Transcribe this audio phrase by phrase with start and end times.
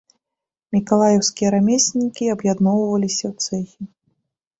[0.75, 3.83] Мікалаеўскія рамеснікі аб'ядноўваліся ў цэхі.